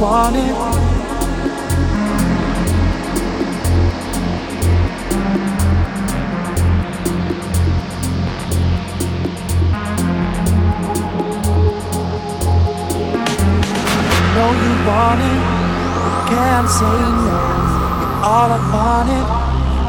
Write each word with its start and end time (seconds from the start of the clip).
want 0.00 0.36
it. 0.36 0.42
Know 14.34 14.52
you 14.52 14.74
want 14.86 15.20
it, 15.20 15.42
can't 16.28 16.68
say 16.68 16.84
no. 16.84 17.58
All 18.22 18.52
upon 18.52 19.08
it, 19.08 19.26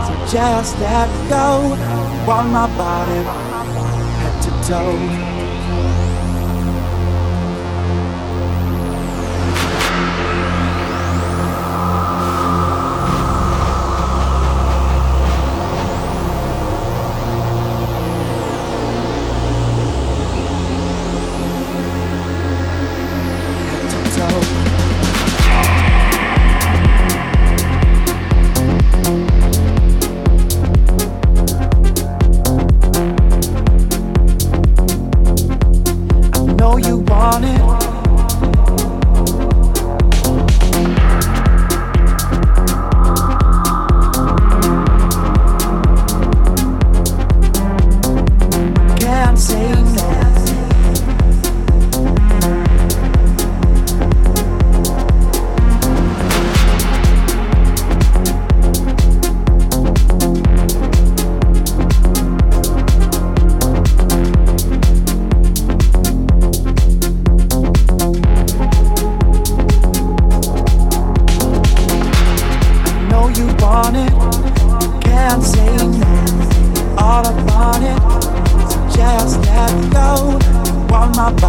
so 0.07 0.37
just 0.37 0.79
let 0.79 1.09
go. 1.29 1.77
Want 2.25 2.49
my 2.49 2.67
body, 2.77 3.23
head 4.17 4.41
to 4.41 4.67
toe. 4.67 5.28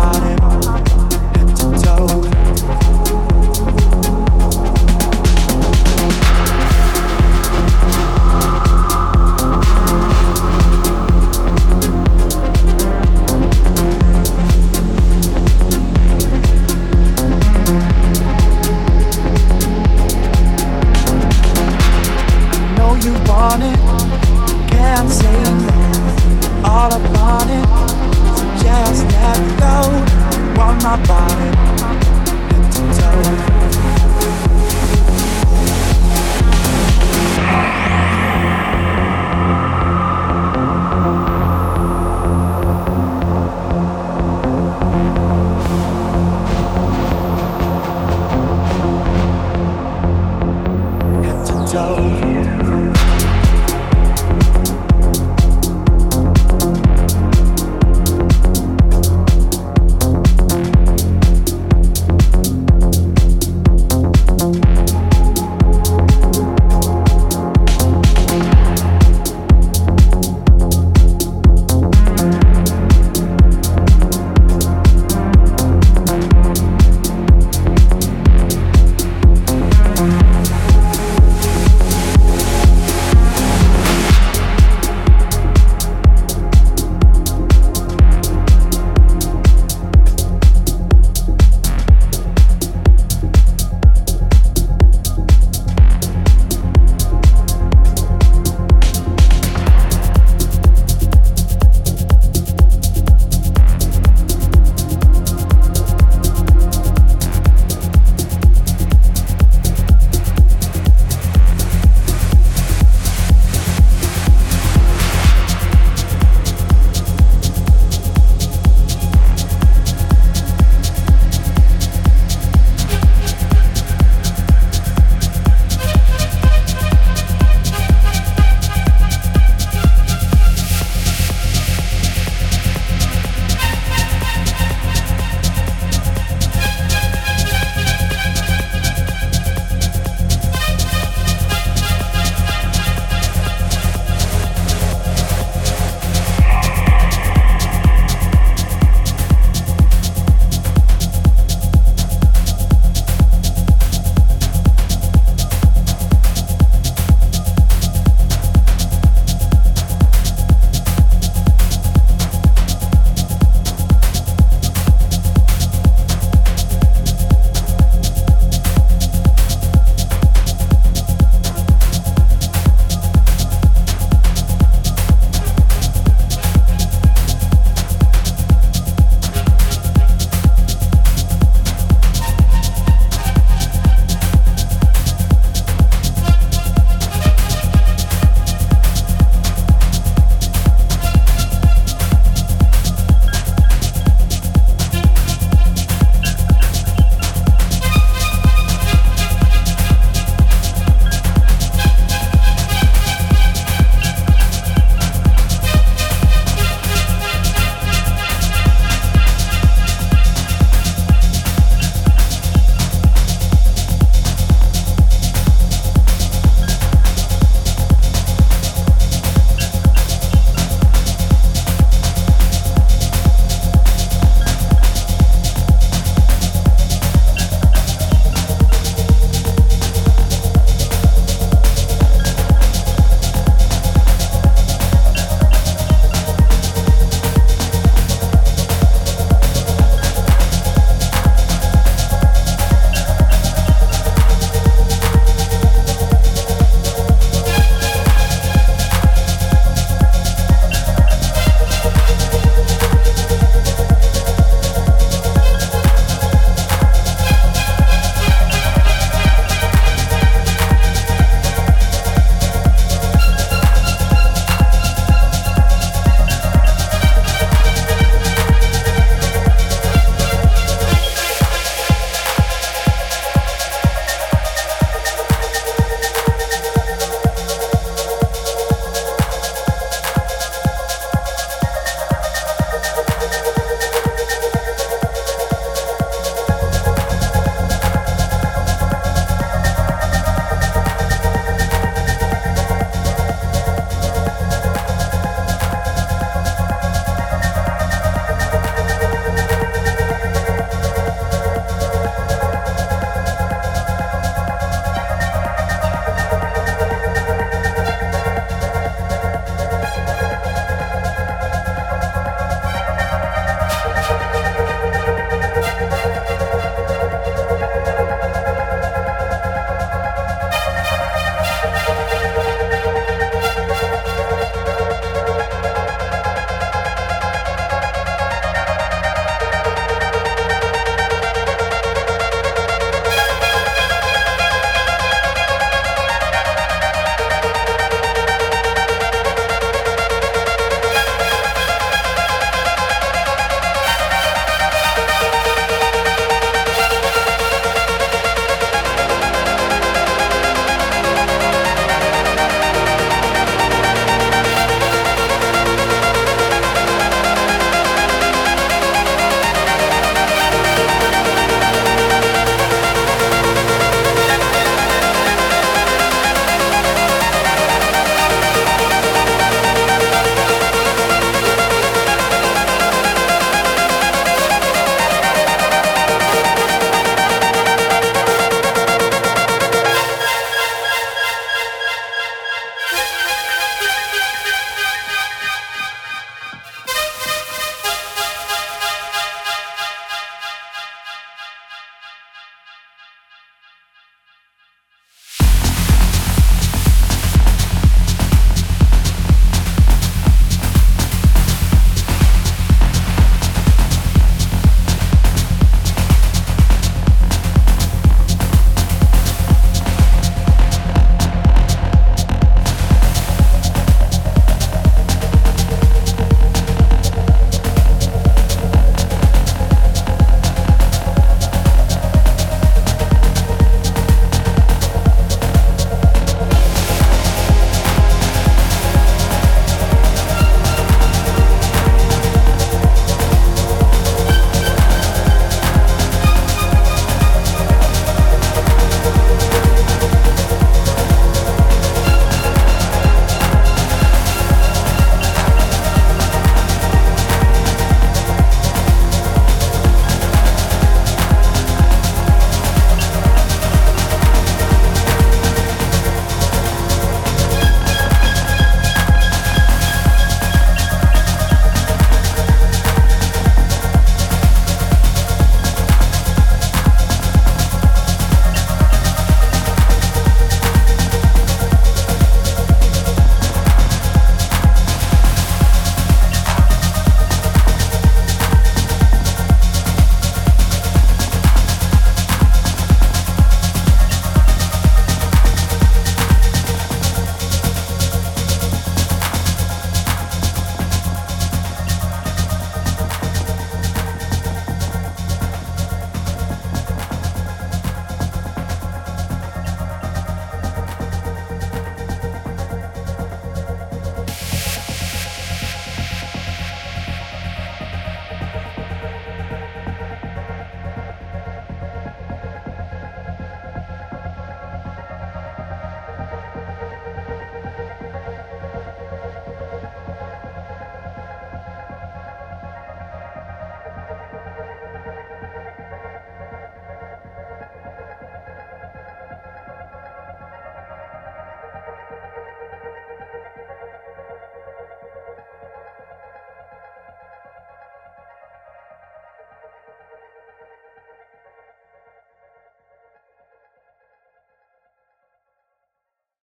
about 0.00 0.32
it. 0.32 0.39